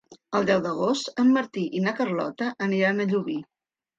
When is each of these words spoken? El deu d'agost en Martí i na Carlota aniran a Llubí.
El 0.37 0.45
deu 0.49 0.61
d'agost 0.61 1.11
en 1.25 1.29
Martí 1.35 1.65
i 1.79 1.83
na 1.87 1.93
Carlota 2.01 2.49
aniran 2.69 3.03
a 3.05 3.09
Llubí. 3.15 3.37